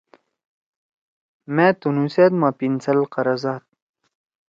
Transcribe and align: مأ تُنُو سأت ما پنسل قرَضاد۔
مأ 1.55 1.67
تُنُو 1.79 2.05
سأت 2.13 2.31
ما 2.41 2.49
پنسل 2.59 2.99
قرَضاد۔ 3.13 3.61